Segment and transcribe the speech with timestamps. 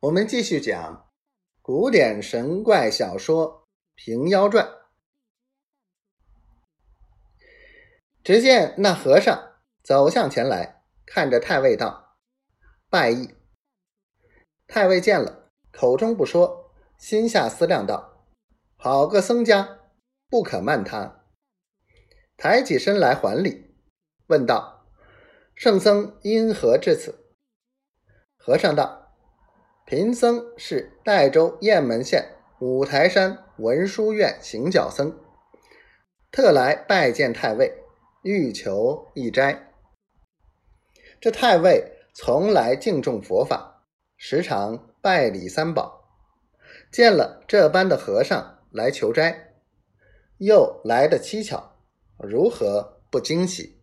[0.00, 1.10] 我们继续讲
[1.60, 3.62] 古典神怪小说
[3.96, 4.64] 《平妖传》。
[8.22, 12.16] 只见那和尚走向前来，看着太尉道
[12.88, 13.34] ：“拜义。”
[14.68, 18.24] 太尉见了，口中不说，心下思量道
[18.78, 19.80] ：“好个僧家，
[20.28, 21.24] 不可慢他。”
[22.38, 23.74] 抬起身来还礼，
[24.28, 24.86] 问道
[25.56, 27.34] ：“圣僧因何至此？”
[28.38, 29.07] 和尚道。
[29.88, 35.18] 贫僧是代州雁门县五台山文殊院行脚僧，
[36.30, 37.72] 特来拜见太尉，
[38.20, 39.72] 欲求一斋。
[41.18, 43.86] 这太尉从来敬重佛法，
[44.18, 46.04] 时常拜礼三宝，
[46.92, 49.54] 见了这般的和尚来求斋，
[50.36, 51.78] 又来的蹊跷，
[52.18, 53.80] 如何不惊喜？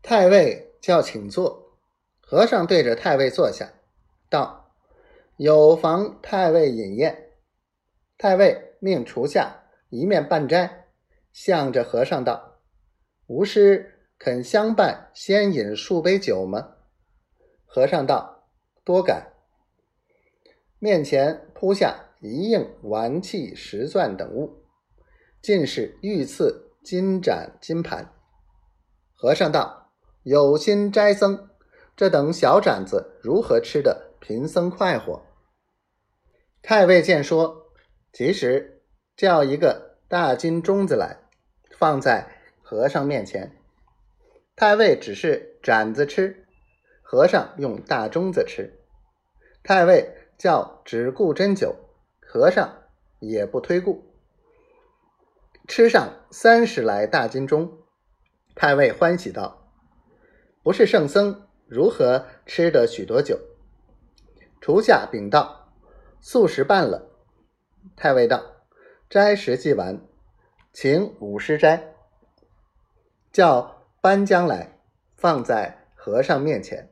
[0.00, 1.76] 太尉叫请坐，
[2.20, 3.72] 和尚对着太尉坐下。
[4.32, 4.74] 道
[5.36, 7.34] ：“有妨太尉饮宴。”
[8.16, 10.86] 太尉命厨下一面半斋，
[11.32, 12.60] 向着和尚道
[13.28, 16.76] ：“吾师肯相伴，先饮数杯酒吗？”
[17.66, 18.48] 和尚道
[18.82, 19.34] ：“多感。”
[20.80, 24.64] 面前铺下一应玩器、石钻等物，
[25.42, 28.12] 尽是御赐金盏、金盘。
[29.14, 29.92] 和尚道
[30.24, 31.50] ：“有心斋僧，
[31.94, 35.26] 这等小盏子如何吃的？”贫僧快活。
[36.62, 37.72] 太尉见说，
[38.12, 38.84] 即时
[39.16, 41.18] 叫一个大金钟子来，
[41.76, 42.28] 放在
[42.62, 43.58] 和尚面前。
[44.54, 46.46] 太尉只是盏子吃，
[47.02, 48.78] 和尚用大钟子吃。
[49.64, 51.74] 太尉叫只顾斟酒，
[52.20, 52.84] 和尚
[53.18, 54.14] 也不推顾。
[55.66, 57.76] 吃上三十来大金钟，
[58.54, 59.72] 太尉欢喜道
[60.62, 63.36] ：“不是圣僧，如何吃得许多酒？”
[64.62, 65.72] 厨下禀道
[66.22, 67.10] ：“素食办了。”
[67.96, 68.62] 太尉道
[69.10, 70.00] ：“斋食既完，
[70.72, 71.94] 请五师斋。”
[73.32, 74.78] 叫班将来，
[75.16, 76.88] 放在和尚面前。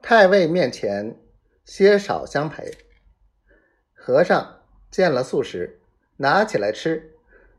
[0.00, 1.20] 太尉面前
[1.64, 2.78] 些少相陪。
[3.92, 5.80] 和尚见了素食，
[6.18, 7.16] 拿起来吃，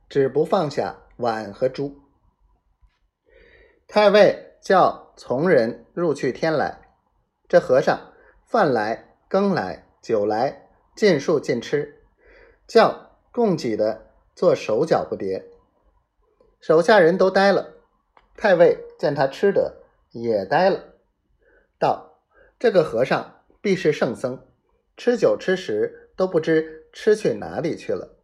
[0.08, 2.00] 只不放下碗和珠。
[3.86, 6.80] 太尉叫从人入去添来，
[7.50, 8.14] 这和尚。
[8.48, 12.02] 饭来羹来酒来，尽数尽吃，
[12.66, 15.44] 叫供给的做手脚不迭。
[16.62, 17.74] 手下人都呆了。
[18.38, 20.94] 太尉见他吃的也呆了，
[21.78, 22.22] 道
[22.58, 24.42] ：“这个和尚必是圣僧，
[24.96, 28.16] 吃酒吃食都不知吃去哪里去了。”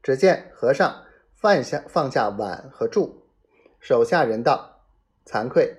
[0.00, 3.16] 只见和尚放下放下碗和箸，
[3.80, 4.84] 手下人道
[5.26, 5.76] ：“惭愧，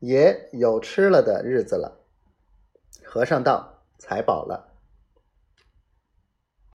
[0.00, 1.98] 也有吃了的日子了。”
[3.12, 4.68] 和尚道：“财宝了。”